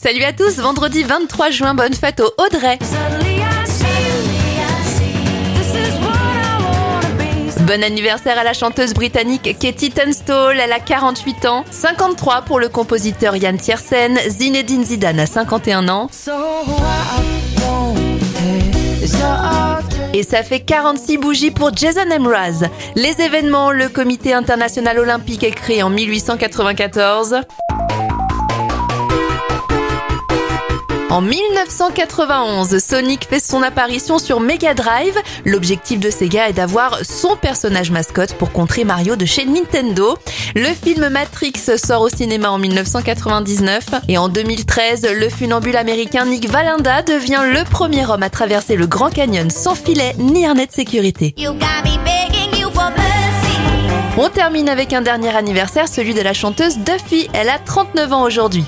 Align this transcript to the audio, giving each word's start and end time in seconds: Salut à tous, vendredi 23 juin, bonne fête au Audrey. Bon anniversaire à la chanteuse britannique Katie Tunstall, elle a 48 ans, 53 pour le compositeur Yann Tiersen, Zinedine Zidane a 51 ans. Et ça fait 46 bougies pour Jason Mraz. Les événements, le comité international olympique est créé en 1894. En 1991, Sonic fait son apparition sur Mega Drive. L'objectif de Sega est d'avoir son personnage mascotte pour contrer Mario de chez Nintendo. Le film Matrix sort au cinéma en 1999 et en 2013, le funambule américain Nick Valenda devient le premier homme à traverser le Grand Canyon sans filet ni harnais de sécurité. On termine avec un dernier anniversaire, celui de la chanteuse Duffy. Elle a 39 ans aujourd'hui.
Salut 0.00 0.22
à 0.22 0.32
tous, 0.32 0.58
vendredi 0.58 1.02
23 1.02 1.50
juin, 1.50 1.74
bonne 1.74 1.92
fête 1.92 2.20
au 2.20 2.30
Audrey. 2.40 2.78
Bon 7.62 7.82
anniversaire 7.82 8.38
à 8.38 8.44
la 8.44 8.52
chanteuse 8.52 8.94
britannique 8.94 9.58
Katie 9.58 9.90
Tunstall, 9.90 10.60
elle 10.60 10.70
a 10.70 10.78
48 10.78 11.46
ans, 11.46 11.64
53 11.72 12.42
pour 12.42 12.60
le 12.60 12.68
compositeur 12.68 13.34
Yann 13.34 13.56
Tiersen, 13.56 14.16
Zinedine 14.28 14.84
Zidane 14.84 15.18
a 15.18 15.26
51 15.26 15.88
ans. 15.88 16.08
Et 20.14 20.22
ça 20.22 20.44
fait 20.44 20.60
46 20.60 21.18
bougies 21.18 21.50
pour 21.50 21.76
Jason 21.76 22.20
Mraz. 22.20 22.68
Les 22.94 23.20
événements, 23.20 23.72
le 23.72 23.88
comité 23.88 24.32
international 24.32 25.00
olympique 25.00 25.42
est 25.42 25.50
créé 25.50 25.82
en 25.82 25.90
1894. 25.90 27.40
En 31.10 31.22
1991, 31.22 32.78
Sonic 32.84 33.26
fait 33.30 33.40
son 33.40 33.62
apparition 33.62 34.18
sur 34.18 34.40
Mega 34.40 34.74
Drive. 34.74 35.16
L'objectif 35.46 36.00
de 36.00 36.10
Sega 36.10 36.50
est 36.50 36.52
d'avoir 36.52 36.98
son 37.02 37.34
personnage 37.34 37.90
mascotte 37.90 38.34
pour 38.34 38.52
contrer 38.52 38.84
Mario 38.84 39.16
de 39.16 39.24
chez 39.24 39.46
Nintendo. 39.46 40.18
Le 40.54 40.66
film 40.66 41.08
Matrix 41.08 41.54
sort 41.82 42.02
au 42.02 42.10
cinéma 42.10 42.50
en 42.50 42.58
1999 42.58 43.86
et 44.08 44.18
en 44.18 44.28
2013, 44.28 45.08
le 45.18 45.30
funambule 45.30 45.76
américain 45.76 46.26
Nick 46.26 46.46
Valenda 46.46 47.00
devient 47.00 47.42
le 47.54 47.64
premier 47.64 48.04
homme 48.04 48.22
à 48.22 48.28
traverser 48.28 48.76
le 48.76 48.86
Grand 48.86 49.08
Canyon 49.08 49.48
sans 49.48 49.74
filet 49.74 50.14
ni 50.18 50.44
harnais 50.44 50.66
de 50.66 50.72
sécurité. 50.72 51.34
On 54.18 54.28
termine 54.28 54.68
avec 54.68 54.92
un 54.92 55.00
dernier 55.00 55.34
anniversaire, 55.34 55.88
celui 55.88 56.12
de 56.12 56.20
la 56.20 56.34
chanteuse 56.34 56.76
Duffy. 56.78 57.28
Elle 57.32 57.48
a 57.48 57.58
39 57.58 58.12
ans 58.12 58.24
aujourd'hui. 58.24 58.64